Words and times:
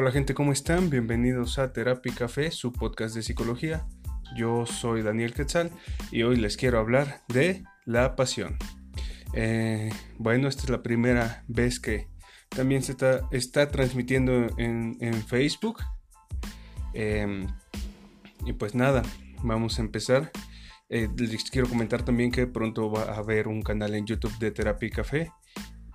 Hola 0.00 0.12
gente, 0.12 0.32
¿cómo 0.32 0.50
están? 0.50 0.88
Bienvenidos 0.88 1.58
a 1.58 1.74
Terapia 1.74 2.14
Café, 2.16 2.50
su 2.52 2.72
podcast 2.72 3.14
de 3.14 3.22
psicología. 3.22 3.86
Yo 4.34 4.64
soy 4.64 5.02
Daniel 5.02 5.34
Quetzal 5.34 5.70
y 6.10 6.22
hoy 6.22 6.36
les 6.36 6.56
quiero 6.56 6.78
hablar 6.78 7.20
de 7.28 7.64
la 7.84 8.16
pasión. 8.16 8.56
Eh, 9.34 9.90
bueno, 10.16 10.48
esta 10.48 10.62
es 10.62 10.70
la 10.70 10.82
primera 10.82 11.44
vez 11.48 11.80
que 11.80 12.08
también 12.48 12.82
se 12.82 12.96
está, 13.30 13.68
transmitiendo 13.68 14.46
en, 14.56 15.22
Facebook. 15.28 15.82
Em, 16.94 17.46
y 18.46 18.54
pues 18.54 18.74
nada, 18.74 19.02
vamos 19.42 19.78
a 19.78 19.82
empezar. 19.82 20.32
Eh, 20.88 21.10
les 21.14 21.50
quiero 21.50 21.68
comentar 21.68 22.06
también 22.06 22.30
que 22.30 22.46
pronto 22.46 22.90
va 22.90 23.02
a 23.02 23.18
haber 23.18 23.48
un 23.48 23.60
canal 23.60 23.94
en 23.94 24.06
YouTube 24.06 24.38
de 24.38 24.50
Terapia 24.50 24.88
Café. 24.88 25.30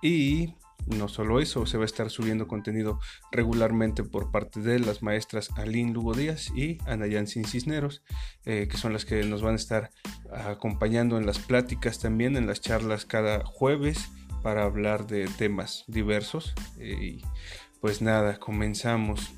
Y 0.04 0.54
no 0.86 1.08
solo 1.08 1.40
eso, 1.40 1.66
se 1.66 1.78
va 1.78 1.84
a 1.84 1.86
estar 1.86 2.10
subiendo 2.10 2.48
contenido 2.48 3.00
regularmente 3.32 4.04
por 4.04 4.32
parte 4.32 4.60
de 4.60 4.80
las 4.80 5.02
maestras 5.02 5.50
Aline 5.56 5.94
Lugo 5.94 6.14
Díaz 6.14 6.52
y 6.56 6.78
Anayan 6.86 7.28
Sin 7.28 7.46
Cisneros, 7.46 8.04
eh, 8.46 8.68
que 8.70 8.78
son 8.78 8.94
las 8.94 9.06
que 9.06 9.24
nos 9.24 9.42
van 9.42 9.54
a 9.54 9.58
estar 9.58 9.90
acompañando 10.32 11.18
en 11.18 11.26
las 11.26 11.40
pláticas 11.40 12.00
también, 12.00 12.38
en 12.38 12.48
las 12.48 12.62
charlas 12.62 13.06
cada 13.06 13.44
jueves 13.46 14.10
para 14.44 14.64
hablar 14.64 15.08
de 15.08 15.28
temas 15.28 15.86
diversos. 15.88 16.54
Eh, 16.78 16.98
y 17.02 17.22
pues 17.82 18.02
nada, 18.02 18.38
comenzamos. 18.38 19.34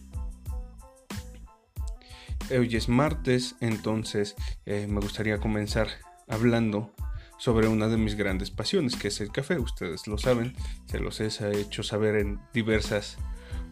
Hoy 2.49 2.75
es 2.75 2.87
martes, 2.87 3.55
entonces 3.61 4.35
eh, 4.65 4.87
me 4.89 4.99
gustaría 4.99 5.37
comenzar 5.37 5.87
hablando 6.27 6.93
sobre 7.37 7.67
una 7.67 7.87
de 7.87 7.97
mis 7.97 8.15
grandes 8.15 8.51
pasiones, 8.51 8.95
que 8.95 9.09
es 9.09 9.21
el 9.21 9.31
café. 9.31 9.59
Ustedes 9.59 10.07
lo 10.07 10.17
saben, 10.17 10.55
se 10.85 10.99
los 10.99 11.19
he 11.19 11.27
hecho 11.59 11.83
saber 11.83 12.15
en 12.15 12.39
diversas 12.53 13.17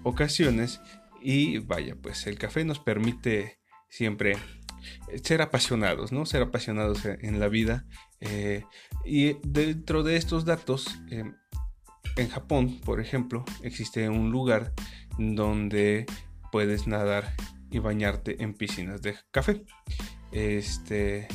ocasiones. 0.03 0.81
Y 1.21 1.57
vaya, 1.59 1.95
pues 2.01 2.27
el 2.27 2.37
café 2.37 2.63
nos 2.65 2.79
permite 2.79 3.59
siempre 3.89 4.37
ser 5.23 5.41
apasionados, 5.41 6.11
¿no? 6.11 6.25
Ser 6.25 6.43
apasionados 6.43 7.05
en 7.05 7.39
la 7.39 7.47
vida. 7.47 7.85
Eh, 8.21 8.63
y 9.03 9.37
dentro 9.43 10.03
de 10.03 10.17
estos 10.17 10.45
datos, 10.45 10.99
eh, 11.09 11.23
en 12.15 12.29
Japón, 12.29 12.79
por 12.81 12.99
ejemplo, 12.99 13.43
existe 13.63 14.07
un 14.09 14.31
lugar 14.31 14.73
donde 15.17 16.05
puedes 16.51 16.87
nadar 16.87 17.33
y 17.71 17.79
bañarte 17.79 18.41
en 18.43 18.53
piscinas 18.53 19.01
de 19.01 19.15
café. 19.31 19.65
Este, 20.31 21.27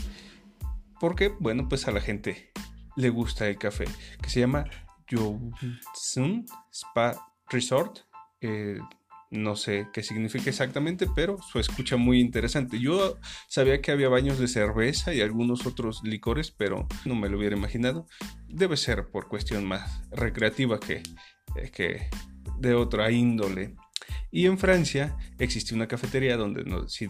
porque, 1.00 1.34
bueno, 1.40 1.68
pues 1.68 1.88
a 1.88 1.92
la 1.92 2.00
gente 2.00 2.52
le 2.96 3.08
gusta 3.08 3.48
el 3.48 3.58
café, 3.58 3.86
que 4.22 4.30
se 4.30 4.40
llama 4.40 4.64
Yosun 5.08 6.46
Spa 6.70 7.32
Resort. 7.48 8.00
Eh, 8.40 8.78
no 9.30 9.54
sé 9.54 9.86
qué 9.92 10.02
significa 10.02 10.50
exactamente, 10.50 11.06
pero 11.14 11.40
su 11.40 11.60
escucha 11.60 11.96
muy 11.96 12.20
interesante. 12.20 12.80
Yo 12.80 13.16
sabía 13.48 13.80
que 13.80 13.92
había 13.92 14.08
baños 14.08 14.38
de 14.38 14.48
cerveza 14.48 15.14
y 15.14 15.20
algunos 15.20 15.66
otros 15.66 16.02
licores, 16.02 16.50
pero 16.50 16.86
no 17.04 17.14
me 17.14 17.28
lo 17.28 17.38
hubiera 17.38 17.56
imaginado. 17.56 18.06
Debe 18.48 18.76
ser 18.76 19.08
por 19.10 19.28
cuestión 19.28 19.64
más 19.66 20.02
recreativa 20.10 20.80
que, 20.80 21.02
eh, 21.56 21.70
que 21.72 22.10
de 22.58 22.74
otra 22.74 23.10
índole. 23.10 23.76
Y 24.32 24.46
en 24.46 24.58
Francia 24.58 25.16
existe 25.38 25.74
una 25.74 25.86
cafetería 25.86 26.36
donde, 26.36 26.64
si, 26.88 27.06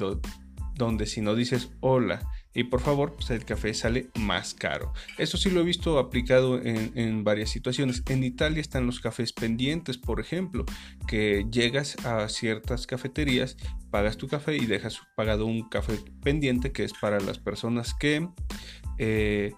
donde 0.74 1.06
si 1.06 1.22
no 1.22 1.34
dices 1.34 1.70
hola 1.80 2.20
y 2.52 2.64
por 2.64 2.80
favor, 2.80 3.14
pues 3.14 3.30
el 3.30 3.44
café 3.44 3.72
sale 3.74 4.10
más 4.18 4.54
caro. 4.54 4.92
Eso 5.18 5.36
sí 5.36 5.50
lo 5.50 5.60
he 5.60 5.64
visto 5.64 5.98
aplicado 5.98 6.60
en, 6.60 7.22
varias 7.22 7.50
situaciones. 7.50 8.02
En 8.08 8.24
Italia 8.24 8.60
están 8.60 8.86
los 8.86 9.00
cafés 9.00 9.32
pendientes, 9.32 9.98
por 9.98 10.20
ejemplo, 10.20 10.64
que 11.06 11.46
llegas 11.50 11.96
a 12.04 12.28
ciertas 12.28 12.86
cafeterías, 12.86 13.56
pagas 13.90 14.16
tu 14.16 14.26
café 14.26 14.56
y 14.56 14.66
dejas 14.66 15.00
pagado 15.14 15.46
un 15.46 15.68
café 15.68 15.98
pendiente 16.22 16.72
que 16.72 16.84
es 16.84 16.92
para 16.92 17.20
las 17.20 17.38
personas 17.38 17.94
que 17.94 18.28
eh, 18.98 19.52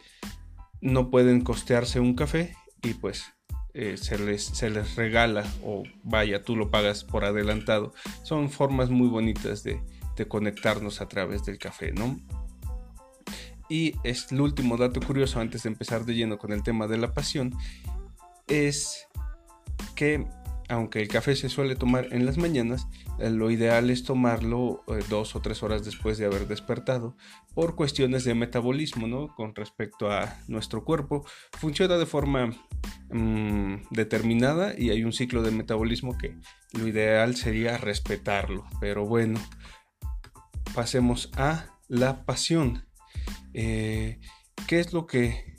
no 0.83 1.11
pueden 1.11 1.41
costearse 1.41 1.99
un 1.99 2.15
café 2.15 2.55
y 2.83 2.95
pues 2.95 3.25
eh, 3.72 3.97
se, 3.97 4.19
les, 4.19 4.45
se 4.45 4.69
les 4.69 4.97
regala 4.97 5.47
o 5.65 5.84
vaya, 6.03 6.45
tú 6.45 6.56
lo 6.56 6.71
pagas 6.71 7.05
por 7.05 7.25
adelantado. 7.25 7.95
Son 8.22 8.50
formas 8.50 8.91
muy 8.91 9.09
bonitas 9.09 9.62
de, 9.62 9.81
de 10.16 10.28
conectarnos 10.28 11.00
a 11.00 11.09
través 11.09 11.45
del 11.47 11.56
café, 11.56 11.93
¿no? 11.93 12.21
Y 13.69 13.95
es 14.05 14.31
el 14.33 14.41
último 14.41 14.77
dato 14.77 15.00
curioso 15.00 15.41
antes 15.41 15.62
de 15.62 15.71
empezar 15.71 16.05
de 16.05 16.15
lleno 16.15 16.39
con 16.39 16.53
el 16.53 16.62
tema 16.62 16.87
de 16.87 16.99
la 16.99 17.12
pasión, 17.12 17.55
es 18.49 19.06
que 19.95 20.27
aunque 20.73 21.03
el 21.03 21.09
café 21.09 21.37
se 21.37 21.49
suele 21.49 21.77
tomar 21.77 22.09
en 22.12 22.25
las 22.25 22.39
mañanas, 22.39 22.89
eh, 23.19 23.31
lo 23.31 23.51
ideal 23.51 23.91
es 23.91 24.05
tomarlo 24.05 24.83
eh, 24.89 25.05
dos 25.09 25.37
o 25.37 25.41
tres 25.41 25.62
horas 25.62 25.84
después 25.84 26.19
de 26.19 26.25
haber 26.25 26.49
despertado 26.49 27.17
por 27.55 27.75
cuestiones 27.75 28.25
de 28.25 28.34
metabolismo, 28.34 29.06
¿no? 29.06 29.34
Con 29.34 29.55
respecto 29.55 30.11
a 30.11 30.39
nuestro 30.49 30.84
cuerpo, 30.84 31.27
funciona 31.59 31.99
de 31.99 32.06
forma 32.06 32.53
mm, 33.11 33.89
determinada 33.91 34.75
y 34.78 34.91
hay 34.91 35.05
un 35.05 35.12
ciclo 35.12 35.43
de 35.43 35.51
metabolismo 35.51 36.17
que 36.17 36.37
lo 36.72 36.89
ideal 36.89 37.37
sería 37.37 37.77
respetarlo. 37.77 38.65
Pero 38.81 39.05
bueno, 39.05 39.39
pasemos 40.75 41.31
a 41.37 41.67
la 41.89 42.25
pasión. 42.25 42.87
Eh, 43.55 44.21
¿Qué 44.67 44.81
es 44.81 44.93
lo 44.93 45.07
que 45.07 45.57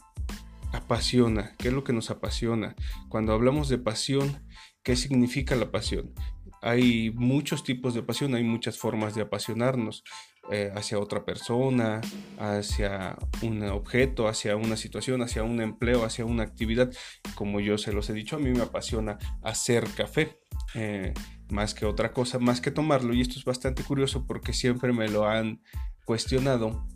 apasiona? 0.71 1.55
¿Qué 1.57 1.69
es 1.69 1.73
lo 1.73 1.83
que 1.83 1.93
nos 1.93 2.09
apasiona? 2.09 2.75
Cuando 3.09 3.33
hablamos 3.33 3.69
de 3.69 3.77
pasión, 3.77 4.45
¿qué 4.83 4.95
significa 4.95 5.55
la 5.55 5.71
pasión? 5.71 6.13
Hay 6.61 7.11
muchos 7.11 7.63
tipos 7.63 7.93
de 7.93 8.03
pasión, 8.03 8.35
hay 8.35 8.43
muchas 8.43 8.77
formas 8.77 9.15
de 9.15 9.21
apasionarnos 9.21 10.03
eh, 10.51 10.71
hacia 10.75 10.99
otra 10.99 11.25
persona, 11.25 12.01
hacia 12.37 13.17
un 13.41 13.63
objeto, 13.63 14.27
hacia 14.27 14.55
una 14.55 14.77
situación, 14.77 15.21
hacia 15.21 15.43
un 15.43 15.61
empleo, 15.61 16.05
hacia 16.05 16.25
una 16.25 16.43
actividad. 16.43 16.91
Como 17.35 17.59
yo 17.59 17.77
se 17.77 17.93
los 17.93 18.09
he 18.09 18.13
dicho, 18.13 18.35
a 18.35 18.39
mí 18.39 18.51
me 18.51 18.61
apasiona 18.61 19.17
hacer 19.41 19.85
café. 19.95 20.39
Eh, 20.75 21.13
más 21.49 21.73
que 21.73 21.85
otra 21.85 22.11
cosa, 22.11 22.39
más 22.39 22.61
que 22.61 22.71
tomarlo. 22.71 23.13
Y 23.13 23.21
esto 23.21 23.37
es 23.37 23.45
bastante 23.45 23.83
curioso 23.83 24.25
porque 24.25 24.53
siempre 24.53 24.91
me 24.91 25.07
lo 25.07 25.27
han 25.27 25.61
cuestionado 26.05 26.87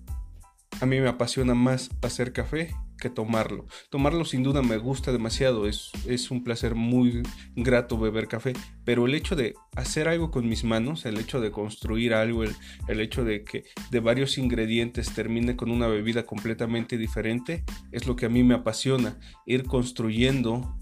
a 0.81 0.85
mí 0.85 0.99
me 0.99 1.09
apasiona 1.09 1.53
más 1.53 1.89
hacer 2.01 2.33
café 2.33 2.73
que 2.99 3.09
tomarlo. 3.09 3.67
Tomarlo 3.89 4.25
sin 4.25 4.43
duda 4.43 4.61
me 4.61 4.77
gusta 4.77 5.11
demasiado, 5.11 5.67
es, 5.67 5.91
es, 6.07 6.31
un 6.31 6.43
placer 6.43 6.75
muy 6.75 7.21
grato 7.55 7.97
beber 7.97 8.27
café, 8.27 8.53
pero 8.83 9.05
el 9.05 9.13
hecho 9.13 9.35
de 9.35 9.53
hacer 9.75 10.07
algo 10.07 10.31
con 10.31 10.49
mis 10.49 10.63
manos, 10.63 11.05
el 11.05 11.17
hecho 11.17 11.39
de 11.39 11.51
construir 11.51 12.13
algo, 12.13 12.43
el, 12.43 12.55
el 12.87 12.99
hecho 12.99 13.23
de 13.23 13.43
que 13.43 13.65
de 13.91 13.99
varios 13.99 14.37
ingredientes 14.37 15.13
termine 15.13 15.55
con 15.55 15.69
una 15.69 15.87
bebida 15.87 16.25
completamente 16.25 16.97
diferente, 16.97 17.63
es 17.91 18.07
lo 18.07 18.15
que 18.15 18.25
a 18.25 18.29
mí 18.29 18.43
me 18.43 18.55
apasiona, 18.55 19.19
ir 19.45 19.63
construyendo 19.63 20.75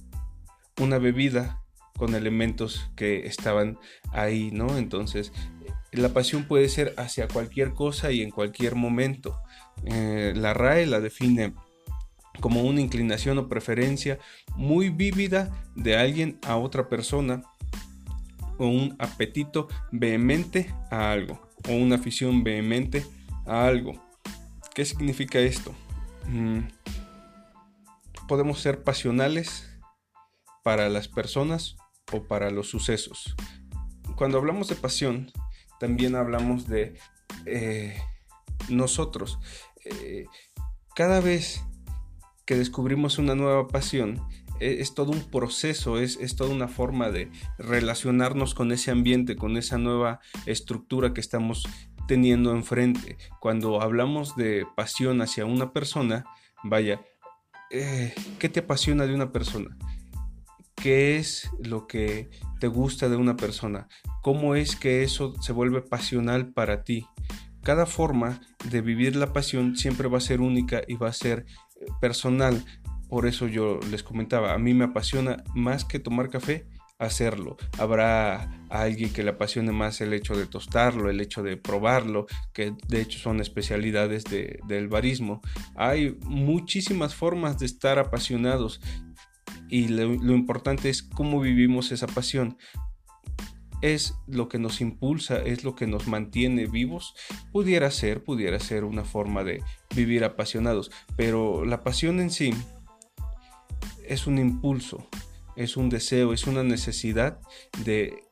una 0.79 0.97
bebida 0.97 1.64
con 1.97 2.15
elementos 2.15 2.89
que 2.95 3.25
estaban 3.25 3.79
ahí, 4.11 4.51
¿no? 4.51 4.77
Entonces, 4.77 5.31
la 5.91 6.09
pasión 6.09 6.45
puede 6.45 6.69
ser 6.69 6.93
hacia 6.97 7.27
cualquier 7.27 7.73
cosa 7.73 8.11
y 8.11 8.21
en 8.21 8.31
cualquier 8.31 8.75
momento. 8.75 9.39
Eh, 9.85 10.33
la 10.35 10.53
RAE 10.53 10.85
la 10.85 10.99
define 10.99 11.53
como 12.41 12.63
una 12.63 12.81
inclinación 12.81 13.37
o 13.37 13.47
preferencia 13.47 14.19
muy 14.55 14.89
vívida 14.89 15.51
de 15.75 15.97
alguien 15.97 16.39
a 16.45 16.57
otra 16.57 16.89
persona 16.89 17.43
o 18.57 18.67
un 18.67 18.95
apetito 18.99 19.67
vehemente 19.91 20.73
a 20.91 21.11
algo 21.11 21.49
o 21.67 21.73
una 21.73 21.95
afición 21.95 22.43
vehemente 22.43 23.05
a 23.45 23.65
algo. 23.65 23.93
¿Qué 24.73 24.83
significa 24.83 25.39
esto? 25.39 25.73
Mm, 26.27 26.59
podemos 28.27 28.59
ser 28.59 28.83
pasionales 28.83 29.69
para 30.63 30.89
las 30.89 31.07
personas 31.07 31.77
o 32.11 32.23
para 32.23 32.51
los 32.51 32.69
sucesos. 32.69 33.35
Cuando 34.15 34.37
hablamos 34.37 34.67
de 34.67 34.75
pasión, 34.75 35.31
también 35.79 36.15
hablamos 36.15 36.67
de 36.67 36.97
eh, 37.45 37.97
nosotros. 38.69 39.39
Eh, 39.83 40.25
cada 40.95 41.19
vez 41.19 41.63
que 42.45 42.55
descubrimos 42.55 43.17
una 43.17 43.35
nueva 43.35 43.67
pasión, 43.67 44.21
e, 44.59 44.79
es, 44.79 44.93
todo 44.93 45.11
un 45.11 45.29
proceso, 45.29 45.99
es, 45.99 46.17
es, 46.17 46.35
toda 46.35 46.51
una 46.51 46.67
forma 46.67 47.09
de 47.09 47.29
relacionarnos 47.57 48.53
con 48.53 48.71
ese 48.71 48.91
ambiente, 48.91 49.35
con 49.35 49.57
esa 49.57 49.77
nueva 49.77 50.21
estructura 50.45 51.13
que 51.13 51.21
estamos 51.21 51.67
teniendo 52.07 52.51
enfrente. 52.51 53.17
Cuando 53.39 53.81
hablamos 53.81 54.35
de 54.35 54.65
pasión 54.75 55.21
hacia 55.21 55.45
una 55.45 55.73
persona, 55.73 56.25
vaya, 56.63 57.01
eh, 57.71 58.13
¿qué 58.39 58.49
te 58.49 58.61
apasiona 58.61 59.05
de 59.05 59.15
una 59.15 59.31
persona? 59.31 59.77
¿Qué 60.85 61.17
es 61.17 61.49
lo 61.57 61.87
que 61.87 62.29
te 62.59 62.67
gusta 62.67 63.09
de 63.09 63.15
una 63.15 63.35
persona? 63.35 63.87
¿Cómo 64.21 64.53
es 64.53 64.75
que 64.75 65.01
eso 65.01 65.33
se 65.41 65.51
vuelve 65.51 65.81
pasional 65.81 66.53
para 66.53 66.83
ti? 66.83 67.07
Cada 67.63 67.87
forma 67.87 68.39
de 68.69 68.81
vivir 68.81 69.15
la 69.15 69.33
pasión 69.33 69.75
siempre 69.75 70.07
va 70.07 70.19
a 70.19 70.21
ser 70.21 70.41
única 70.41 70.83
y 70.87 70.93
va 70.93 71.09
a 71.09 71.13
ser 71.13 71.47
eh, 71.81 71.85
personal. 71.99 72.63
Por 73.09 73.25
eso 73.25 73.47
yo 73.47 73.79
les 73.89 74.03
comentaba, 74.03 74.53
a 74.53 74.59
mí 74.59 74.75
me 74.75 74.85
apasiona 74.85 75.43
más 75.55 75.85
que 75.85 75.97
tomar 75.97 76.29
café, 76.29 76.67
hacerlo. 76.99 77.57
Habrá 77.79 78.49
alguien 78.69 79.11
que 79.11 79.23
le 79.23 79.31
apasione 79.31 79.71
más 79.71 80.01
el 80.01 80.13
hecho 80.13 80.37
de 80.37 80.45
tostarlo, 80.45 81.09
el 81.09 81.19
hecho 81.19 81.43
de 81.43 81.57
probarlo, 81.57 82.27
que 82.53 82.73
de 82.87 83.01
hecho 83.01 83.19
son 83.19 83.41
especialidades 83.41 84.23
del 84.23 84.87
barismo. 84.87 85.41
Hay 85.75 86.17
muchísimas 86.25 87.15
formas 87.15 87.57
de 87.57 87.65
estar 87.65 87.99
apasionados 87.99 88.81
y 89.69 89.87
lo, 89.87 90.33
importante 90.33 90.89
es 90.89 91.03
cómo 91.03 91.39
vivimos 91.39 91.91
esa 91.91 92.07
pasión. 92.07 92.57
Es 93.81 94.15
lo 94.27 94.47
que 94.47 94.57
nos 94.57 94.81
impulsa, 94.81 95.41
es 95.41 95.63
lo 95.63 95.75
que 95.75 95.85
nos 95.85 96.07
mantiene 96.07 96.65
vivos, 96.65 97.13
pudiera 97.51 97.91
ser, 97.91 98.23
pudiera 98.23 98.59
ser 98.59 98.83
una 98.83 99.03
forma 99.03 99.43
de 99.43 99.61
vivir 99.95 100.23
apasionados, 100.23 100.91
pero 101.15 101.65
la 101.65 101.83
pasión 101.83 102.19
en 102.19 102.31
sí 102.31 102.53
es 104.07 104.27
un 104.27 104.37
impulso, 104.37 105.07
es 105.55 105.77
un 105.77 105.89
deseo, 105.89 106.33
es 106.33 106.47
una 106.47 106.63
necesidad 106.63 107.39
de 107.83 108.24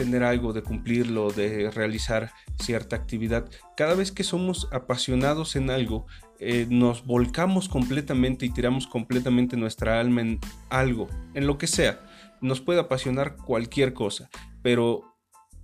tener 0.00 0.22
algo, 0.22 0.54
de 0.54 0.62
cumplirlo, 0.62 1.30
de 1.30 1.70
realizar 1.70 2.32
cierta 2.58 2.96
actividad. 2.96 3.50
Cada 3.76 3.94
vez 3.94 4.12
que 4.12 4.24
somos 4.24 4.66
apasionados 4.72 5.56
en 5.56 5.68
algo, 5.68 6.06
eh, 6.38 6.66
nos 6.70 7.04
volcamos 7.04 7.68
completamente 7.68 8.46
y 8.46 8.50
tiramos 8.50 8.86
completamente 8.86 9.58
nuestra 9.58 10.00
alma 10.00 10.22
en 10.22 10.40
algo, 10.70 11.06
en 11.34 11.46
lo 11.46 11.58
que 11.58 11.66
sea. 11.66 12.00
Nos 12.40 12.62
puede 12.62 12.80
apasionar 12.80 13.36
cualquier 13.36 13.92
cosa, 13.92 14.30
pero 14.62 15.02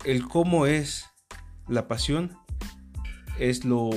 el 0.04 0.28
cómo 0.28 0.66
es 0.66 1.06
la 1.66 1.88
pasión 1.88 2.36
es 3.38 3.64
lo, 3.64 3.90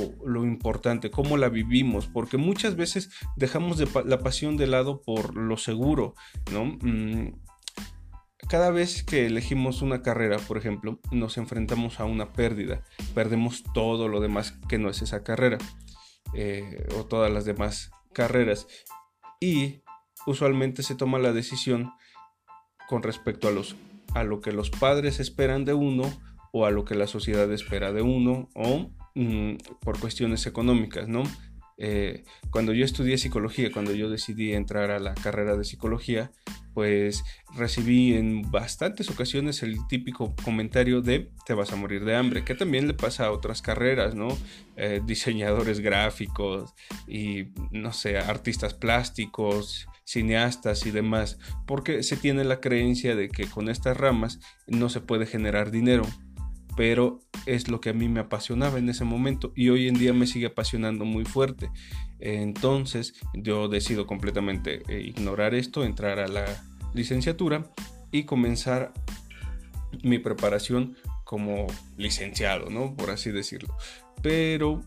importante, 0.45 1.11
cómo 1.11 1.35
la 1.35 1.49
vivimos, 1.49 2.07
porque 2.07 2.37
muchas 2.37 2.77
veces 2.77 3.09
dejamos 3.35 3.77
de 3.77 3.89
la 4.05 4.19
pasión 4.19 4.55
de 4.55 4.67
lado 4.67 5.01
por 5.01 5.35
lo 5.35 5.57
seguro, 5.57 6.13
¿no? 6.53 6.77
Mm, 6.81 7.33
cada 8.49 8.71
vez 8.71 9.03
que 9.03 9.25
elegimos 9.25 9.81
una 9.81 10.01
carrera, 10.01 10.37
por 10.39 10.57
ejemplo, 10.57 10.99
nos 11.11 11.37
enfrentamos 11.37 11.99
a 11.99 12.05
una 12.05 12.33
pérdida, 12.33 12.83
perdemos 13.13 13.63
todo 13.73 14.07
lo 14.07 14.19
demás 14.19 14.53
que 14.67 14.77
no 14.77 14.89
es 14.89 15.01
esa 15.01 15.23
carrera, 15.23 15.57
eh, 16.33 16.87
o 16.97 17.05
todas 17.05 17.31
las 17.31 17.45
demás 17.45 17.91
carreras, 18.13 18.67
y 19.39 19.83
usualmente 20.25 20.83
se 20.83 20.95
toma 20.95 21.19
la 21.19 21.31
decisión 21.31 21.91
con 22.87 23.03
respecto 23.03 23.47
a 24.13 24.23
lo 24.23 24.41
que 24.41 24.51
los 24.51 24.69
padres 24.69 25.19
esperan 25.19 25.63
de 25.63 25.73
uno 25.73 26.03
o 26.51 26.65
a 26.65 26.71
lo 26.71 26.83
que 26.83 26.95
la 26.95 27.07
sociedad 27.07 27.51
espera 27.51 27.93
de 27.93 28.01
uno 28.01 28.49
o 28.55 28.89
Mm, 29.15 29.57
por 29.81 29.99
cuestiones 29.99 30.45
económicas, 30.45 31.09
¿no? 31.09 31.23
Eh, 31.77 32.23
cuando 32.51 32.71
yo 32.73 32.85
estudié 32.85 33.17
psicología, 33.17 33.69
cuando 33.71 33.93
yo 33.93 34.09
decidí 34.09 34.53
entrar 34.53 34.91
a 34.91 34.99
la 34.99 35.13
carrera 35.13 35.57
de 35.57 35.65
psicología, 35.65 36.31
pues 36.73 37.23
recibí 37.55 38.13
en 38.13 38.49
bastantes 38.51 39.09
ocasiones 39.09 39.63
el 39.63 39.87
típico 39.87 40.35
comentario 40.43 41.01
de 41.01 41.31
te 41.45 41.53
vas 41.53 41.71
a 41.71 41.75
morir 41.75 42.05
de 42.05 42.15
hambre, 42.15 42.43
que 42.43 42.55
también 42.55 42.87
le 42.87 42.93
pasa 42.93 43.25
a 43.25 43.31
otras 43.31 43.61
carreras, 43.61 44.15
¿no? 44.15 44.29
Eh, 44.75 45.01
diseñadores 45.05 45.79
gráficos 45.79 46.73
y, 47.07 47.47
no 47.71 47.91
sé, 47.91 48.17
artistas 48.17 48.73
plásticos, 48.73 49.87
cineastas 50.05 50.85
y 50.85 50.91
demás, 50.91 51.37
porque 51.67 52.03
se 52.03 52.17
tiene 52.17 52.43
la 52.43 52.59
creencia 52.59 53.15
de 53.15 53.29
que 53.29 53.47
con 53.47 53.69
estas 53.69 53.97
ramas 53.97 54.39
no 54.67 54.89
se 54.89 55.01
puede 55.01 55.25
generar 55.25 55.71
dinero 55.71 56.03
pero 56.79 57.19
es 57.45 57.67
lo 57.67 57.81
que 57.81 57.89
a 57.89 57.93
mí 57.93 58.07
me 58.07 58.21
apasionaba 58.21 58.79
en 58.79 58.87
ese 58.87 59.03
momento 59.03 59.51
y 59.53 59.67
hoy 59.67 59.89
en 59.89 59.95
día 59.95 60.13
me 60.13 60.25
sigue 60.25 60.45
apasionando 60.45 61.03
muy 61.03 61.25
fuerte. 61.25 61.69
Entonces 62.21 63.15
yo 63.33 63.67
decido 63.67 64.07
completamente 64.07 64.83
eh, 64.87 65.01
ignorar 65.01 65.55
esto, 65.55 65.83
entrar 65.83 66.19
a 66.19 66.29
la 66.29 66.45
licenciatura 66.93 67.69
y 68.13 68.23
comenzar 68.23 68.93
mi 70.03 70.19
preparación 70.19 70.95
como 71.25 71.67
licenciado, 71.97 72.69
¿no? 72.69 72.95
Por 72.95 73.09
así 73.09 73.29
decirlo. 73.29 73.75
Pero 74.23 74.81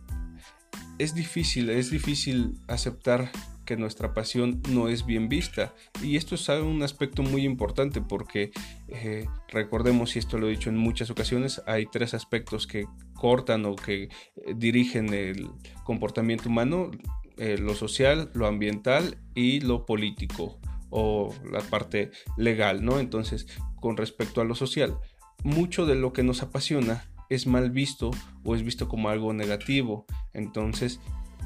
es 0.98 1.14
difícil, 1.14 1.68
es 1.68 1.90
difícil 1.90 2.54
aceptar 2.68 3.30
nuestra 3.76 4.14
pasión 4.14 4.60
no 4.68 4.88
es 4.88 5.06
bien 5.06 5.28
vista. 5.28 5.74
Y 6.02 6.16
esto 6.16 6.34
es 6.34 6.48
un 6.48 6.82
aspecto 6.82 7.22
muy 7.22 7.44
importante 7.44 8.00
porque 8.00 8.52
eh, 8.88 9.26
recordemos, 9.48 10.16
y 10.16 10.18
esto 10.18 10.38
lo 10.38 10.48
he 10.48 10.50
dicho 10.50 10.70
en 10.70 10.76
muchas 10.76 11.10
ocasiones, 11.10 11.62
hay 11.66 11.86
tres 11.86 12.14
aspectos 12.14 12.66
que 12.66 12.86
cortan 13.14 13.64
o 13.66 13.76
que 13.76 14.04
eh, 14.04 14.10
dirigen 14.56 15.12
el 15.14 15.48
comportamiento 15.84 16.48
humano, 16.48 16.90
eh, 17.38 17.58
lo 17.58 17.74
social, 17.74 18.30
lo 18.34 18.46
ambiental 18.46 19.18
y 19.34 19.60
lo 19.60 19.86
político 19.86 20.58
o 20.90 21.34
la 21.50 21.60
parte 21.60 22.10
legal, 22.36 22.84
¿no? 22.84 23.00
Entonces, 23.00 23.46
con 23.80 23.96
respecto 23.96 24.40
a 24.40 24.44
lo 24.44 24.54
social, 24.54 24.98
mucho 25.42 25.86
de 25.86 25.94
lo 25.94 26.12
que 26.12 26.22
nos 26.22 26.42
apasiona 26.42 27.04
es 27.30 27.46
mal 27.46 27.70
visto 27.70 28.10
o 28.44 28.54
es 28.54 28.62
visto 28.62 28.88
como 28.88 29.08
algo 29.08 29.32
negativo. 29.32 30.06
Entonces, 30.34 31.00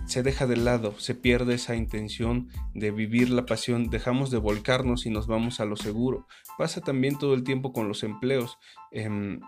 se 0.06 0.22
deja 0.22 0.46
de 0.46 0.56
lado, 0.56 0.98
se 0.98 1.14
pierde 1.14 1.54
esa 1.54 1.76
intención 1.76 2.48
de 2.74 2.90
vivir 2.90 3.30
la 3.30 3.46
pasión, 3.46 3.90
dejamos 3.90 4.30
de 4.30 4.38
volcarnos 4.38 5.06
y 5.06 5.10
nos 5.10 5.26
vamos 5.26 5.60
a 5.60 5.64
lo 5.64 5.76
seguro. 5.76 6.26
Pasa 6.58 6.80
también 6.80 7.18
todo 7.18 7.34
el 7.34 7.44
tiempo 7.44 7.72
con 7.72 7.88
los 7.88 8.02
empleos. 8.02 8.58
Eh, 8.92 9.38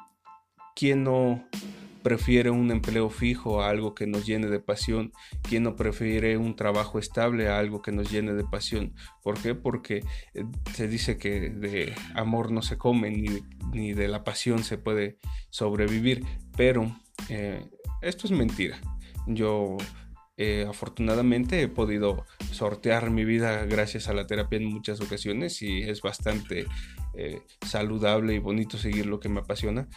¿Quién 0.75 1.05
no 1.05 1.45
prefiere 2.03 2.51
un 2.51 2.71
empleo 2.71 3.11
fijo 3.11 3.61
a 3.61 3.69
algo 3.69 3.95
que 3.95 4.07
nos 4.07 4.27
llene 4.27 4.47
de 4.47 4.61
pasión? 4.61 5.13
¿Quién 5.43 5.65
no 5.65 5.77
prefiere 5.77 6.37
un 6.37 6.57
trabajo 6.57 6.99
estable 6.99 7.49
a 7.49 7.59
algo 7.59 7.83
que 7.83 7.93
nos 7.93 8.11
llene 8.11 8.35
de 8.35 8.45
pasión? 8.45 8.95
¿Por 9.23 9.41
qué? 9.41 9.55
Porque 9.55 10.05
eh, 10.35 10.45
se 10.75 10.89
dice 10.89 11.19
que 11.19 11.51
de 11.51 11.95
amor 12.15 12.51
no 12.51 12.63
se 12.63 12.79
come 12.79 13.11
ni, 13.11 13.41
ni 13.73 13.93
de 13.93 14.09
la 14.09 14.25
pasión 14.25 14.65
se 14.65 14.79
puede 14.79 15.19
sobrevivir, 15.51 16.25
pero 16.57 16.97
eh, 17.29 17.69
esto 18.03 18.27
es 18.27 18.33
mentira. 18.33 18.81
Yo 19.27 19.77
eh, 20.39 20.67
afortunadamente 20.69 21.61
he 21.61 21.69
podido 21.69 22.25
sortear 22.53 23.11
mi 23.11 23.25
vida 23.25 23.67
gracias 23.67 24.09
a 24.09 24.15
la 24.15 24.29
terapia 24.29 24.59
en 24.59 24.67
muchas 24.67 25.01
ocasiones 25.01 25.61
y 25.63 25.83
es 25.83 26.01
bastante 26.01 26.67
eh, 27.15 27.43
saludable 27.67 28.35
y 28.35 28.39
bonito 28.39 28.79
seguir 28.79 29.07
lo 29.07 29.19
que 29.19 29.29
me 29.29 29.41
apasiona. 29.41 29.89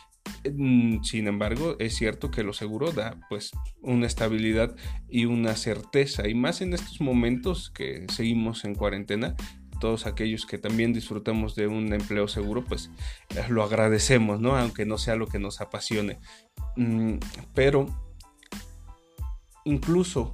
Mm, 0.51 1.03
sin 1.03 1.27
embargo, 1.27 1.75
es 1.77 1.95
cierto 1.95 2.31
que 2.31 2.41
lo 2.41 2.53
seguro 2.53 2.91
da 2.91 3.19
pues 3.29 3.51
una 3.81 4.07
estabilidad 4.07 4.75
y 5.07 5.25
una 5.25 5.55
certeza 5.55 6.27
y 6.27 6.33
más 6.33 6.61
en 6.61 6.73
estos 6.73 7.01
momentos 7.01 7.69
que 7.69 8.07
seguimos 8.09 8.65
en 8.65 8.73
cuarentena 8.73 9.35
todos 9.79 10.07
aquellos 10.07 10.45
que 10.47 10.57
también 10.57 10.93
disfrutamos 10.93 11.55
de 11.55 11.67
un 11.67 11.91
empleo 11.93 12.27
seguro, 12.27 12.63
pues 12.63 12.89
eh, 13.35 13.43
lo 13.49 13.63
agradecemos, 13.63 14.39
¿no? 14.39 14.55
Aunque 14.55 14.85
no 14.85 14.97
sea 14.97 15.15
lo 15.15 15.27
que 15.27 15.39
nos 15.39 15.61
apasione. 15.61 16.19
Mm, 16.77 17.15
pero 17.53 17.85
incluso 19.65 20.33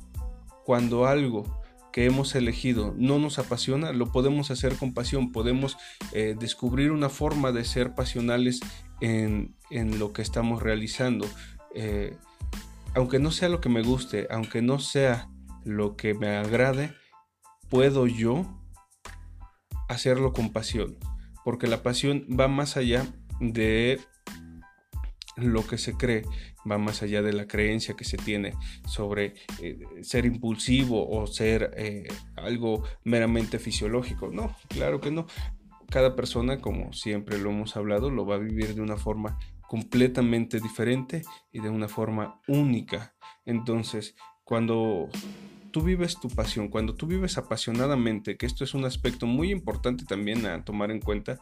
cuando 0.65 1.05
algo 1.05 1.61
que 1.91 2.05
hemos 2.05 2.35
elegido 2.35 2.93
no 2.97 3.17
nos 3.19 3.39
apasiona, 3.39 3.91
lo 3.91 4.11
podemos 4.11 4.51
hacer 4.51 4.75
con 4.75 4.93
pasión, 4.93 5.31
podemos 5.31 5.77
eh, 6.11 6.35
descubrir 6.37 6.91
una 6.91 7.09
forma 7.09 7.51
de 7.51 7.65
ser 7.65 7.95
pasionales 7.95 8.59
en, 9.01 9.55
lo 9.71 10.13
que 10.13 10.21
estamos 10.21 10.61
realizando. 10.61 11.27
Eh, 11.73 12.15
aunque 12.93 13.19
no 13.19 13.31
sea 13.31 13.49
lo 13.49 13.61
que 13.61 13.69
me 13.69 13.81
guste, 13.81 14.27
aunque 14.29 14.61
no 14.61 14.79
sea 14.79 15.29
lo 15.63 15.95
que 15.95 16.13
me 16.13 16.35
agrade, 16.35 16.93
puedo 17.69 18.07
yo 18.07 18.45
hacerlo 19.89 20.33
con 20.33 20.51
pasión, 20.51 20.97
porque 21.43 21.67
la 21.67 21.83
pasión 21.83 22.25
va 22.29 22.47
más 22.47 22.77
allá 22.77 23.05
de 23.39 23.99
lo 25.37 25.65
que 25.65 25.77
se 25.77 25.93
cree 25.93 26.23
va 26.69 26.77
más 26.77 27.01
allá 27.01 27.21
de 27.21 27.33
la 27.33 27.47
creencia 27.47 27.95
que 27.95 28.03
se 28.03 28.17
tiene 28.17 28.53
sobre 28.87 29.35
eh, 29.61 29.79
ser 30.01 30.25
impulsivo 30.25 31.07
o 31.09 31.27
ser 31.27 31.71
eh, 31.77 32.07
algo 32.35 32.83
meramente 33.03 33.59
fisiológico. 33.59 34.29
No, 34.31 34.55
claro 34.67 34.99
que 34.99 35.11
no. 35.11 35.27
Cada 35.89 36.15
persona, 36.15 36.59
como 36.59 36.91
siempre 36.91 37.37
lo 37.37 37.51
hemos 37.51 37.77
hablado, 37.77 38.09
lo 38.09 38.25
va 38.25 38.35
a 38.35 38.39
vivir 38.39 38.75
de 38.75 38.81
una 38.81 38.97
forma 38.97 39.39
completamente 39.67 40.59
diferente 40.59 41.21
y 41.51 41.59
de 41.59 41.69
una 41.69 41.87
forma 41.87 42.41
única. 42.47 43.15
Entonces, 43.45 44.15
cuando 44.43 45.09
tú 45.71 45.81
vives 45.81 46.19
tu 46.19 46.29
pasión, 46.29 46.69
cuando 46.69 46.95
tú 46.95 47.07
vives 47.07 47.37
apasionadamente, 47.37 48.37
que 48.37 48.45
esto 48.45 48.63
es 48.63 48.73
un 48.73 48.85
aspecto 48.85 49.27
muy 49.27 49.51
importante 49.51 50.05
también 50.05 50.45
a 50.45 50.63
tomar 50.63 50.91
en 50.91 50.99
cuenta, 50.99 51.37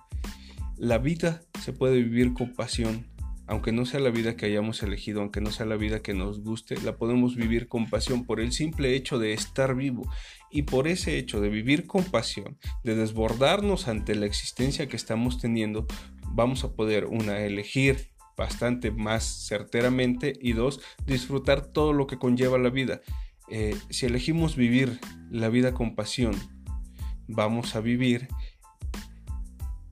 la 0.78 0.98
vida 0.98 1.42
se 1.62 1.72
puede 1.72 1.98
vivir 1.98 2.34
con 2.34 2.54
pasión, 2.54 3.08
aunque 3.48 3.72
no 3.72 3.86
sea 3.86 4.00
la 4.00 4.10
vida 4.10 4.36
que 4.36 4.48
hayamos 4.48 4.82
elegido, 4.82 5.22
aunque 5.22 5.42
no 5.42 5.52
sea 5.52 5.66
la 5.66 5.76
vida 5.76 6.02
que 6.02 6.14
nos 6.14 6.42
guste, 6.42 6.78
la 6.82 6.98
podemos 6.98 7.36
vivir 7.36 7.68
con 7.68 7.90
pasión 7.90 8.26
por 8.26 8.40
el 8.40 8.52
simple 8.52 8.96
hecho 8.96 9.20
de 9.20 9.34
estar 9.34 9.76
vivo. 9.76 10.10
Y 10.50 10.64
por 10.64 10.88
ese 10.88 11.18
hecho 11.18 11.42
de 11.42 11.50
vivir 11.50 11.86
con 11.86 12.04
pasión, 12.06 12.58
de 12.84 12.96
desbordarnos 12.96 13.88
ante 13.88 14.16
la 14.16 14.26
existencia 14.26 14.88
que 14.88 14.96
estamos 14.96 15.40
teniendo, 15.40 15.86
vamos 16.32 16.64
a 16.64 16.74
poder, 16.74 17.06
una, 17.06 17.40
elegir 17.42 18.10
bastante 18.36 18.92
más 18.92 19.24
certeramente 19.48 20.34
y 20.42 20.54
dos, 20.54 20.82
disfrutar 21.06 21.68
todo 21.68 21.94
lo 21.94 22.08
que 22.08 22.18
conlleva 22.18 22.58
la 22.58 22.70
vida. 22.70 23.02
Eh, 23.50 23.76
si 23.90 24.08
elegimos 24.08 24.56
vivir 24.56 25.00
la 25.30 25.50
vida 25.50 25.74
con 25.74 25.96
pasión, 25.96 26.36
vamos 27.28 27.76
a 27.76 27.82
vivir 27.82 28.28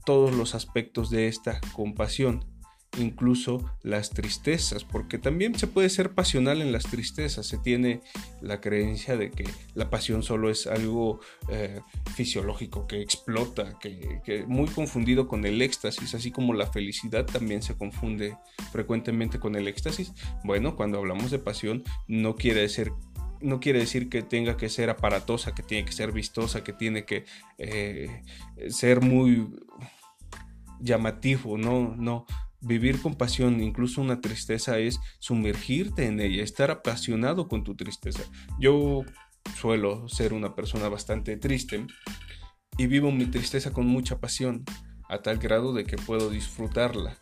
todos 0.05 0.33
los 0.33 0.55
aspectos 0.55 1.09
de 1.09 1.27
esta 1.27 1.61
compasión 1.73 2.52
incluso 2.97 3.63
las 3.81 4.11
tristezas, 4.11 4.83
porque 4.83 5.17
también 5.17 5.57
se 5.57 5.67
puede 5.67 5.89
ser 5.89 6.11
pasional 6.11 6.61
en 6.61 6.71
las 6.71 6.83
tristezas. 6.83 7.45
Se 7.45 7.57
tiene 7.57 8.01
la 8.41 8.61
creencia 8.61 9.17
de 9.17 9.31
que 9.31 9.45
la 9.73 9.89
pasión 9.89 10.23
solo 10.23 10.49
es 10.49 10.67
algo 10.67 11.19
eh, 11.49 11.81
fisiológico, 12.15 12.87
que 12.87 13.01
explota, 13.01 13.77
que, 13.79 14.45
muy 14.47 14.67
confundido 14.67 15.27
con 15.27 15.45
el 15.45 15.61
éxtasis, 15.61 16.13
así 16.13 16.31
como 16.31 16.53
la 16.53 16.67
felicidad 16.67 17.25
también 17.25 17.61
se 17.61 17.75
confunde 17.75 18.37
frecuentemente 18.71 19.39
con 19.39 19.55
el 19.55 19.67
éxtasis. 19.67 20.13
Bueno, 20.43 20.75
cuando 20.75 20.99
hablamos 20.99 21.31
de 21.31 21.39
pasión 21.39 21.83
no 22.07 22.35
quiere 22.35 22.61
decir 22.61 22.91
no 23.41 23.59
quiere 23.59 23.79
decir 23.79 24.07
que 24.07 24.21
tenga 24.21 24.55
que 24.55 24.69
ser 24.69 24.89
aparatosa, 24.89 25.53
que 25.53 25.63
tiene 25.63 25.83
que 25.83 25.91
ser 25.91 26.13
vistosa, 26.13 26.63
que 26.63 26.71
tiene 26.71 27.03
que 27.03 27.25
eh, 27.57 28.23
ser 28.69 29.01
muy 29.01 29.49
llamativo, 30.79 31.57
no, 31.57 31.93
no, 31.95 32.25
Vivir 32.63 33.01
con 33.01 33.15
pasión, 33.15 33.61
incluso 33.61 34.01
una 34.01 34.21
tristeza, 34.21 34.79
es 34.79 34.99
sumergirte 35.19 36.05
en 36.05 36.19
ella, 36.19 36.43
estar 36.43 36.71
apasionado 36.71 37.47
con 37.47 37.63
tu 37.63 37.75
tristeza. 37.75 38.23
Yo 38.59 39.03
suelo 39.55 40.07
ser 40.07 40.33
una 40.33 40.55
persona 40.55 40.87
bastante 40.87 41.37
triste 41.37 41.85
y 42.77 42.87
vivo 42.87 43.11
mi 43.11 43.25
tristeza 43.25 43.71
con 43.71 43.85
mucha 43.85 44.19
pasión, 44.19 44.63
a 45.09 45.21
tal 45.21 45.37
grado 45.37 45.73
de 45.73 45.83
que 45.83 45.97
puedo 45.97 46.29
disfrutarla. 46.29 47.17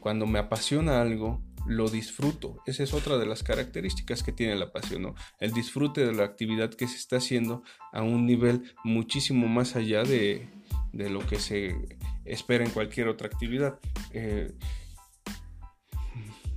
Cuando 0.00 0.26
me 0.26 0.38
apasiona 0.38 1.02
algo, 1.02 1.42
lo 1.66 1.88
disfruto. 1.88 2.62
Esa 2.66 2.82
es 2.82 2.94
otra 2.94 3.18
de 3.18 3.26
las 3.26 3.42
características 3.42 4.22
que 4.22 4.32
tiene 4.32 4.56
la 4.56 4.72
pasión, 4.72 5.02
¿no? 5.02 5.14
El 5.40 5.52
disfrute 5.52 6.06
de 6.06 6.14
la 6.14 6.24
actividad 6.24 6.70
que 6.70 6.88
se 6.88 6.96
está 6.96 7.16
haciendo 7.16 7.62
a 7.92 8.02
un 8.02 8.24
nivel 8.24 8.74
muchísimo 8.84 9.48
más 9.48 9.76
allá 9.76 10.04
de, 10.04 10.48
de 10.92 11.10
lo 11.10 11.20
que 11.20 11.38
se 11.38 11.74
espera 12.24 12.64
en 12.64 12.70
cualquier 12.70 13.08
otra 13.08 13.26
actividad. 13.26 13.78
Eh, 14.12 14.52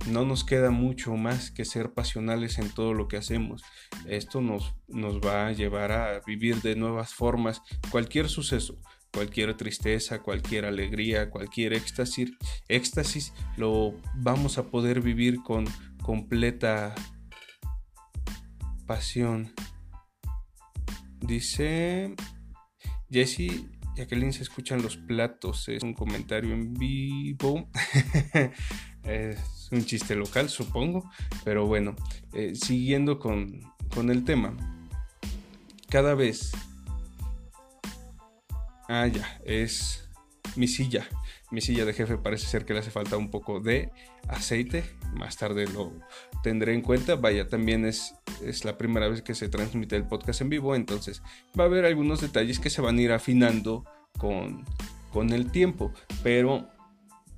no 0.08 0.24
nos 0.24 0.44
queda 0.44 0.70
mucho 0.70 1.14
más 1.16 1.50
que 1.50 1.64
ser 1.64 1.92
pasionales 1.92 2.58
en 2.58 2.70
todo 2.70 2.94
lo 2.94 3.08
que 3.08 3.16
hacemos. 3.16 3.62
Esto 4.06 4.40
nos, 4.40 4.74
nos 4.88 5.20
va 5.20 5.48
a 5.48 5.52
llevar 5.52 5.92
a 5.92 6.20
vivir 6.26 6.62
de 6.62 6.76
nuevas 6.76 7.14
formas 7.14 7.62
cualquier 7.90 8.28
suceso, 8.28 8.78
cualquier 9.12 9.56
tristeza, 9.56 10.20
cualquier 10.20 10.64
alegría, 10.64 11.30
cualquier 11.30 11.74
éxtasis, 11.74 12.32
éxtasis 12.68 13.32
lo 13.56 13.94
vamos 14.16 14.58
a 14.58 14.70
poder 14.70 15.00
vivir 15.00 15.42
con 15.42 15.66
completa 16.02 16.94
pasión. 18.86 19.52
Dice 21.20 22.14
Jesse, 23.10 23.66
Jacqueline 23.96 24.32
se 24.32 24.42
escuchan 24.42 24.82
los 24.82 24.96
platos, 24.96 25.68
es 25.68 25.82
un 25.82 25.92
comentario 25.92 26.54
en 26.54 26.72
vivo. 26.72 27.68
es 29.02 29.59
un 29.70 29.84
chiste 29.84 30.14
local, 30.16 30.48
supongo. 30.48 31.10
Pero 31.44 31.66
bueno, 31.66 31.96
eh, 32.32 32.54
siguiendo 32.54 33.18
con, 33.18 33.60
con 33.94 34.10
el 34.10 34.24
tema. 34.24 34.56
Cada 35.88 36.14
vez... 36.14 36.52
Ah, 38.88 39.06
ya, 39.06 39.40
es 39.44 40.08
mi 40.56 40.66
silla. 40.66 41.06
Mi 41.50 41.60
silla 41.60 41.84
de 41.84 41.92
jefe 41.92 42.16
parece 42.16 42.46
ser 42.46 42.64
que 42.64 42.74
le 42.74 42.80
hace 42.80 42.90
falta 42.90 43.16
un 43.16 43.30
poco 43.30 43.60
de 43.60 43.90
aceite. 44.28 44.84
Más 45.14 45.36
tarde 45.36 45.66
lo 45.66 45.92
tendré 46.42 46.74
en 46.74 46.82
cuenta. 46.82 47.16
Vaya, 47.16 47.48
también 47.48 47.84
es, 47.84 48.14
es 48.44 48.64
la 48.64 48.78
primera 48.78 49.08
vez 49.08 49.22
que 49.22 49.34
se 49.34 49.48
transmite 49.48 49.96
el 49.96 50.04
podcast 50.04 50.40
en 50.40 50.48
vivo. 50.48 50.74
Entonces 50.74 51.22
va 51.58 51.64
a 51.64 51.66
haber 51.66 51.84
algunos 51.84 52.20
detalles 52.20 52.60
que 52.60 52.70
se 52.70 52.80
van 52.80 52.98
a 52.98 53.02
ir 53.02 53.12
afinando 53.12 53.84
con, 54.18 54.64
con 55.12 55.32
el 55.32 55.50
tiempo. 55.50 55.92
Pero 56.22 56.68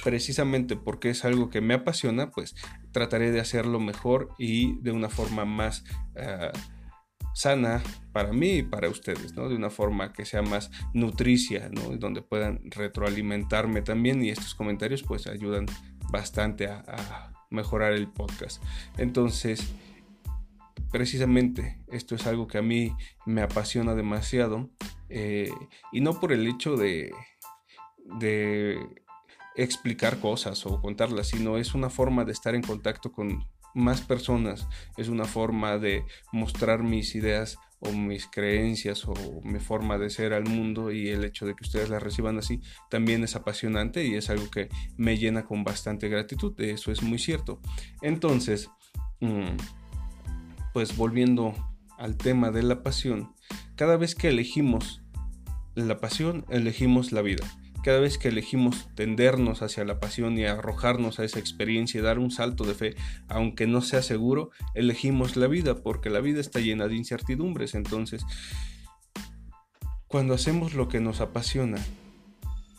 precisamente 0.03 0.77
porque 0.77 1.11
es 1.11 1.25
algo 1.25 1.49
que 1.49 1.61
me 1.61 1.75
apasiona, 1.75 2.31
pues 2.31 2.55
trataré 2.91 3.31
de 3.31 3.41
hacerlo 3.41 3.81
mejor 3.81 4.31
y 4.39 4.79
de 4.81 4.91
una 4.91 5.09
forma 5.09 5.45
más 5.45 5.85
eh, 6.17 6.51
sana 7.35 7.83
para 8.13 8.33
mí 8.33 8.59
y 8.59 8.63
para 8.63 8.89
ustedes, 8.89 9.35
¿no? 9.35 9.49
De 9.49 9.55
una 9.55 9.71
forma 9.71 10.13
que 10.13 10.25
sea 10.25 10.43
más 10.43 10.71
nutricia, 10.93 11.71
¿no? 11.71 11.97
Donde 11.97 12.21
puedan 12.21 12.61
retroalimentarme 12.71 13.83
también 13.83 14.23
y 14.23 14.31
estos 14.31 14.55
comentarios 14.55 15.03
pues 15.03 15.27
ayudan 15.27 15.67
bastante 16.11 16.67
a, 16.67 17.29
mejorar 17.51 17.93
el 17.93 18.09
podcast. 18.09 18.63
Entonces, 18.97 19.75
precisamente 20.91 21.79
esto 21.89 22.15
es 22.15 22.27
algo 22.27 22.47
que 22.47 22.57
a 22.57 22.63
mí 22.63 22.97
me 23.27 23.43
apasiona 23.43 23.95
demasiado 23.95 24.71
eh, 25.11 25.53
y 25.93 26.01
no 26.01 26.19
por 26.19 26.33
el 26.33 26.47
hecho 26.47 26.77
de, 26.77 27.13
de 28.19 29.02
explicar 29.57 30.19
cosas 30.21 30.65
o 30.67 30.81
contarlas, 30.81 31.29
sino 31.29 31.59
es 31.59 31.75
una 31.75 31.91
forma 31.91 32.25
de 32.25 32.33
estar 32.33 32.55
en 32.55 32.63
contacto 32.63 33.13
con 33.13 33.45
más 33.75 34.03
personas, 34.03 34.69
es 34.97 35.09
una 35.09 35.25
forma 35.25 35.79
de 35.79 36.05
mostrar 36.33 36.83
mis 36.83 37.15
ideas 37.15 37.59
o 37.81 37.91
mis 37.93 38.27
creencias 38.27 39.05
o 39.07 39.15
mi 39.43 39.59
forma 39.59 39.99
de 39.99 40.11
ser 40.11 40.35
al 40.35 40.45
mundo 40.45 40.93
y 40.93 41.09
el 41.09 41.25
hecho 41.25 41.47
de 41.47 41.55
que 41.55 41.65
ustedes 41.65 41.91
las 41.91 42.03
reciban 42.03 42.39
así 42.39 42.61
también 42.91 43.25
es 43.25 43.35
apasionante 43.35 44.05
y 44.07 44.15
es 44.15 44.31
algo 44.31 44.49
que 44.51 44.69
me 44.97 45.19
llena 45.19 45.45
con 45.45 45.65
bastante 45.65 46.09
gratitud, 46.09 46.59
eso 46.61 46.93
es 46.93 47.03
muy 47.03 47.19
cierto. 47.19 47.61
Entonces, 48.01 48.71
mm, 49.21 49.57
pues 50.73 50.97
volviendo 50.97 51.55
al 51.99 52.17
tema 52.17 52.51
de 52.51 52.63
la 52.63 52.83
pasión, 52.83 53.35
cada 53.75 53.97
vez 53.97 54.15
que 54.15 54.29
elegimos 54.29 55.03
la 55.75 55.99
pasión, 55.99 56.45
elegimos 56.51 57.11
la 57.13 57.23
vida. 57.23 57.45
Cada 57.83 57.99
vez 57.99 58.17
que 58.17 58.29
elegimos 58.29 58.89
tendernos 58.95 59.61
hacia 59.61 59.85
la 59.85 59.99
pasión 59.99 60.39
y 60.39 60.45
arrojarnos 60.45 61.19
a 61.19 61.25
esa 61.25 61.41
experiencia 61.41 61.99
y 61.99 62.03
dar 62.03 62.21
un 62.21 62.31
salto 62.31 62.63
de 62.63 62.75
fe, 62.75 62.95
aunque 63.29 63.67
no 63.67 63.81
sea 63.81 64.03
seguro, 64.03 64.51
elegimos 64.75 65.37
la 65.37 65.49
vida 65.49 65.83
porque 65.83 66.09
la 66.09 66.21
vida 66.21 66.41
está 66.41 66.61
llena 66.61 66.87
de 66.87 66.95
incertidumbres. 66.95 67.75
Entonces, 67.75 68.25
cuando 70.07 70.35
hacemos 70.35 70.75
lo 70.75 70.87
que 70.87 71.01
nos 71.01 71.21
apasiona, 71.21 71.79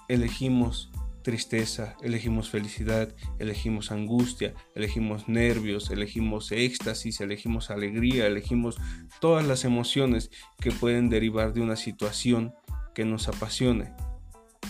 elegimos 0.08 0.90
tristeza, 1.22 1.98
elegimos 2.02 2.50
felicidad, 2.50 3.14
elegimos 3.40 3.92
angustia, 3.92 4.54
elegimos 4.74 5.28
nervios, 5.28 5.90
elegimos 5.90 6.54
éxtasis, 6.54 7.20
elegimos 7.20 7.72
alegría, 7.72 8.26
elegimos 8.28 8.78
todas 9.20 9.46
las 9.46 9.66
emociones 9.66 10.32
que 10.62 10.72
pueden 10.72 11.10
derivar 11.10 11.52
de 11.52 11.60
una 11.60 11.76
situación 11.76 12.54
que 12.96 13.04
nos 13.04 13.28
apasione 13.28 13.94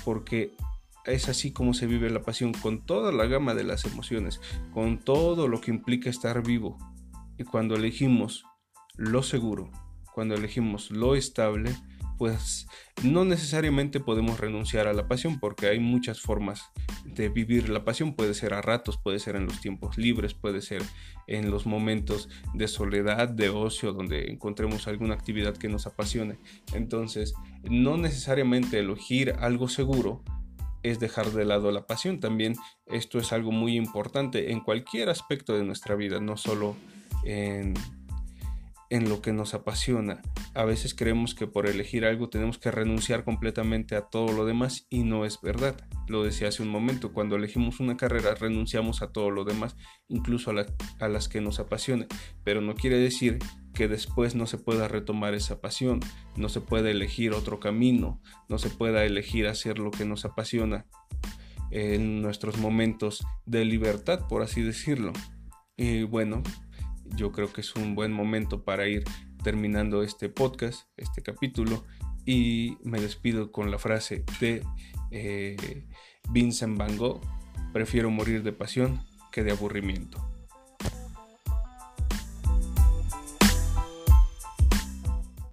porque 0.03 0.53
es 1.05 1.27
así 1.29 1.51
como 1.51 1.73
se 1.73 1.87
vive 1.87 2.09
la 2.09 2.23
pasión, 2.23 2.53
con 2.53 2.85
toda 2.85 3.11
la 3.11 3.25
gama 3.25 3.53
de 3.53 3.63
las 3.63 3.85
emociones, 3.85 4.39
con 4.73 4.99
todo 4.99 5.47
lo 5.47 5.59
que 5.61 5.71
implica 5.71 6.09
estar 6.09 6.41
vivo. 6.43 6.77
Y 7.37 7.43
cuando 7.43 7.75
elegimos 7.75 8.45
lo 8.95 9.23
seguro, 9.23 9.71
cuando 10.13 10.35
elegimos 10.35 10.91
lo 10.91 11.15
estable, 11.15 11.75
pues 12.17 12.67
no 13.03 13.25
necesariamente 13.25 13.99
podemos 13.99 14.39
renunciar 14.39 14.87
a 14.87 14.93
la 14.93 15.07
pasión 15.07 15.39
porque 15.39 15.67
hay 15.67 15.79
muchas 15.79 16.21
formas 16.21 16.71
de 17.05 17.29
vivir 17.29 17.69
la 17.69 17.83
pasión. 17.83 18.13
Puede 18.13 18.33
ser 18.33 18.53
a 18.53 18.61
ratos, 18.61 18.97
puede 18.97 19.19
ser 19.19 19.35
en 19.35 19.45
los 19.45 19.59
tiempos 19.61 19.97
libres, 19.97 20.33
puede 20.33 20.61
ser 20.61 20.81
en 21.27 21.51
los 21.51 21.65
momentos 21.65 22.29
de 22.53 22.67
soledad, 22.67 23.29
de 23.29 23.49
ocio, 23.49 23.93
donde 23.93 24.31
encontremos 24.31 24.87
alguna 24.87 25.13
actividad 25.13 25.57
que 25.57 25.69
nos 25.69 25.87
apasione. 25.87 26.37
Entonces, 26.73 27.33
no 27.63 27.97
necesariamente 27.97 28.79
elegir 28.79 29.35
algo 29.39 29.67
seguro 29.67 30.21
es 30.83 30.99
dejar 30.99 31.31
de 31.31 31.45
lado 31.45 31.71
la 31.71 31.87
pasión. 31.87 32.19
También 32.19 32.55
esto 32.87 33.17
es 33.17 33.33
algo 33.33 33.51
muy 33.51 33.75
importante 33.75 34.51
en 34.51 34.59
cualquier 34.59 35.09
aspecto 35.09 35.57
de 35.57 35.63
nuestra 35.63 35.95
vida, 35.95 36.19
no 36.19 36.37
solo 36.37 36.75
en 37.23 37.73
en 38.93 39.09
lo 39.09 39.23
que 39.23 39.33
nos 39.33 39.55
apasiona. 39.55 40.21
A 40.53 40.65
veces 40.65 40.93
creemos 40.93 41.33
que 41.33 41.47
por 41.47 41.65
elegir 41.65 42.05
algo 42.05 42.29
tenemos 42.29 42.59
que 42.59 42.69
renunciar 42.69 43.23
completamente 43.23 43.95
a 43.95 44.01
todo 44.01 44.31
lo 44.31 44.45
demás 44.45 44.85
y 44.87 45.01
no 45.01 45.25
es 45.25 45.41
verdad. 45.41 45.75
Lo 46.07 46.23
decía 46.23 46.49
hace 46.49 46.61
un 46.61 46.69
momento, 46.69 47.11
cuando 47.11 47.35
elegimos 47.35 47.79
una 47.79 47.97
carrera 47.97 48.35
renunciamos 48.35 49.01
a 49.01 49.11
todo 49.11 49.31
lo 49.31 49.45
demás, 49.45 49.75
incluso 50.09 50.51
a, 50.51 51.07
las 51.07 51.27
que 51.27 51.41
nos 51.41 51.59
apasione, 51.59 52.05
pero 52.43 52.61
no 52.61 52.75
quiere 52.75 52.99
decir 52.99 53.39
que 53.73 53.87
después 53.87 54.35
no 54.35 54.45
se 54.45 54.59
pueda 54.59 54.87
retomar 54.87 55.33
esa 55.33 55.59
pasión, 55.59 55.99
no 56.37 56.47
se 56.47 56.61
pueda 56.61 56.91
elegir 56.91 57.33
otro 57.33 57.59
camino, 57.59 58.21
no 58.47 58.59
se 58.59 58.69
pueda 58.69 59.05
elegir 59.05 59.47
hacer 59.47 59.79
lo 59.79 59.89
que 59.89 60.05
nos 60.05 60.23
apasiona 60.23 60.85
en 61.71 62.21
nuestros 62.21 62.59
momentos 62.59 63.25
de 63.47 63.65
libertad, 63.65 64.27
por 64.27 64.43
así 64.43 64.61
decirlo. 64.61 65.13
Y 65.77 66.03
bueno, 66.03 66.43
yo 67.15 67.31
creo 67.31 67.51
que 67.51 67.61
es 67.61 67.75
un 67.75 67.95
buen 67.95 68.11
momento 68.11 68.63
para 68.63 68.87
ir 68.87 69.03
terminando 69.43 70.03
este 70.03 70.29
podcast, 70.29 70.87
este 70.97 71.21
capítulo, 71.21 71.85
y 72.25 72.77
me 72.83 73.01
despido 73.01 73.51
con 73.51 73.69
la 73.71 73.77
frase 73.77 74.23
de 74.39 74.63
eh, 75.11 75.87
Vincent 76.29 76.77
Van 76.77 76.97
Gogh, 76.97 77.21
prefiero 77.73 78.09
morir 78.09 78.43
de 78.43 78.53
pasión 78.53 79.05
que 79.31 79.43
de 79.43 79.51
aburrimiento. 79.51 80.32